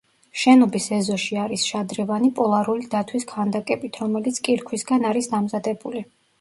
[0.43, 6.07] შენობის ეზოში არის შადრევანი პოლარული დათვის ქანდაკებით, რომელიც კირქვისგან არის დამზადებული.